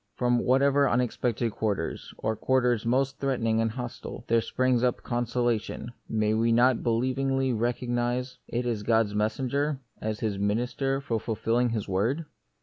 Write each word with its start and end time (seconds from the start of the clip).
From 0.15 0.39
whatever 0.39 0.89
unexpected 0.89 1.51
quarters, 1.51 2.11
or 2.17 2.35
quarters 2.35 2.87
most 2.87 3.19
threatening 3.19 3.61
and 3.61 3.69
hostile, 3.69 4.23
there 4.27 4.41
springs 4.41 4.81
up 4.83 5.03
consolation, 5.03 5.91
may 6.09 6.33
we 6.33 6.51
not 6.51 6.81
believingly 6.81 7.53
recognise 7.53 8.39
it 8.47 8.65
as 8.65 8.81
God's 8.81 9.13
messenger, 9.13 9.79
as 10.01 10.21
His 10.21 10.39
minister 10.39 11.01
for 11.01 11.19
ful 11.19 11.35
filling 11.35 11.69
His 11.69 11.87
word 11.87 12.25